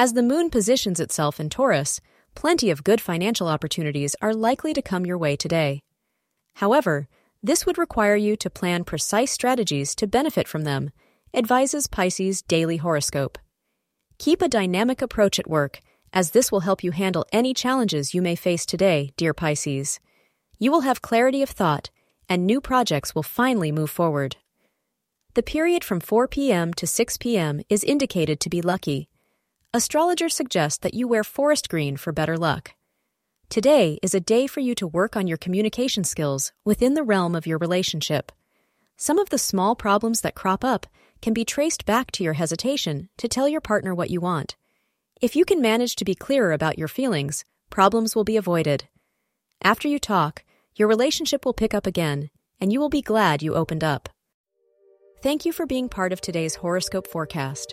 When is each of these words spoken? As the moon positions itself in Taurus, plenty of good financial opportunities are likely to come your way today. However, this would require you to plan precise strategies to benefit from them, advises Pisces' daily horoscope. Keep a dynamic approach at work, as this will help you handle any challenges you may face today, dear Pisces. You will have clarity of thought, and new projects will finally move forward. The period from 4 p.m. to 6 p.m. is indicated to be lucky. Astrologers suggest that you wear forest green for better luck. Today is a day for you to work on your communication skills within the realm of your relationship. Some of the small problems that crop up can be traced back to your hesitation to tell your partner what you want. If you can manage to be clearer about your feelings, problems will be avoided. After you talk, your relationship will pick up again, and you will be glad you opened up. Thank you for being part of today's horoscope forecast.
As 0.00 0.14
the 0.14 0.22
moon 0.22 0.48
positions 0.48 0.98
itself 0.98 1.38
in 1.38 1.50
Taurus, 1.50 2.00
plenty 2.34 2.70
of 2.70 2.84
good 2.84 3.02
financial 3.02 3.48
opportunities 3.48 4.16
are 4.22 4.32
likely 4.32 4.72
to 4.72 4.80
come 4.80 5.04
your 5.04 5.18
way 5.18 5.36
today. 5.36 5.82
However, 6.54 7.06
this 7.42 7.66
would 7.66 7.76
require 7.76 8.16
you 8.16 8.34
to 8.36 8.48
plan 8.48 8.84
precise 8.84 9.30
strategies 9.30 9.94
to 9.96 10.06
benefit 10.06 10.48
from 10.48 10.62
them, 10.62 10.88
advises 11.34 11.86
Pisces' 11.86 12.40
daily 12.40 12.78
horoscope. 12.78 13.36
Keep 14.16 14.40
a 14.40 14.48
dynamic 14.48 15.02
approach 15.02 15.38
at 15.38 15.50
work, 15.50 15.80
as 16.14 16.30
this 16.30 16.50
will 16.50 16.60
help 16.60 16.82
you 16.82 16.92
handle 16.92 17.26
any 17.30 17.52
challenges 17.52 18.14
you 18.14 18.22
may 18.22 18.36
face 18.36 18.64
today, 18.64 19.12
dear 19.18 19.34
Pisces. 19.34 20.00
You 20.58 20.70
will 20.70 20.80
have 20.80 21.02
clarity 21.02 21.42
of 21.42 21.50
thought, 21.50 21.90
and 22.26 22.46
new 22.46 22.62
projects 22.62 23.14
will 23.14 23.22
finally 23.22 23.70
move 23.70 23.90
forward. 23.90 24.36
The 25.34 25.42
period 25.42 25.84
from 25.84 26.00
4 26.00 26.26
p.m. 26.26 26.72
to 26.72 26.86
6 26.86 27.18
p.m. 27.18 27.60
is 27.68 27.84
indicated 27.84 28.40
to 28.40 28.48
be 28.48 28.62
lucky. 28.62 29.09
Astrologers 29.72 30.34
suggest 30.34 30.82
that 30.82 30.94
you 30.94 31.06
wear 31.06 31.22
forest 31.22 31.68
green 31.68 31.96
for 31.96 32.12
better 32.12 32.36
luck. 32.36 32.72
Today 33.48 34.00
is 34.02 34.16
a 34.16 34.20
day 34.20 34.48
for 34.48 34.58
you 34.58 34.74
to 34.74 34.84
work 34.84 35.16
on 35.16 35.28
your 35.28 35.36
communication 35.36 36.02
skills 36.02 36.52
within 36.64 36.94
the 36.94 37.04
realm 37.04 37.36
of 37.36 37.46
your 37.46 37.58
relationship. 37.58 38.32
Some 38.96 39.16
of 39.20 39.30
the 39.30 39.38
small 39.38 39.76
problems 39.76 40.22
that 40.22 40.34
crop 40.34 40.64
up 40.64 40.88
can 41.22 41.32
be 41.32 41.44
traced 41.44 41.86
back 41.86 42.10
to 42.12 42.24
your 42.24 42.32
hesitation 42.32 43.10
to 43.16 43.28
tell 43.28 43.48
your 43.48 43.60
partner 43.60 43.94
what 43.94 44.10
you 44.10 44.20
want. 44.20 44.56
If 45.20 45.36
you 45.36 45.44
can 45.44 45.62
manage 45.62 45.94
to 45.96 46.04
be 46.04 46.16
clearer 46.16 46.52
about 46.52 46.76
your 46.76 46.88
feelings, 46.88 47.44
problems 47.70 48.16
will 48.16 48.24
be 48.24 48.36
avoided. 48.36 48.88
After 49.62 49.86
you 49.86 50.00
talk, 50.00 50.42
your 50.74 50.88
relationship 50.88 51.44
will 51.44 51.54
pick 51.54 51.74
up 51.74 51.86
again, 51.86 52.30
and 52.60 52.72
you 52.72 52.80
will 52.80 52.88
be 52.88 53.02
glad 53.02 53.40
you 53.40 53.54
opened 53.54 53.84
up. 53.84 54.08
Thank 55.22 55.44
you 55.44 55.52
for 55.52 55.64
being 55.64 55.88
part 55.88 56.12
of 56.12 56.20
today's 56.20 56.56
horoscope 56.56 57.06
forecast. 57.06 57.72